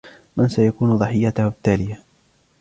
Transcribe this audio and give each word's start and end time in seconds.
من 0.37 0.47
سيكون 0.47 0.97
ضحيته 0.97 1.47
التالية؟ 1.47 2.01